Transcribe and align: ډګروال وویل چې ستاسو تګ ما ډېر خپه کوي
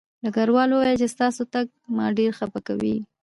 ډګروال 0.23 0.69
وویل 0.71 0.97
چې 1.01 1.07
ستاسو 1.15 1.41
تګ 1.53 1.65
ما 1.95 2.05
ډېر 2.17 2.31
خپه 2.39 2.59
کوي 2.67 2.95